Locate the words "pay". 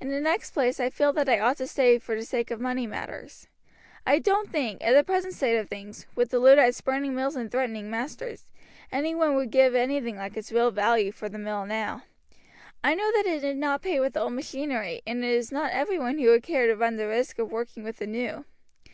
13.82-14.00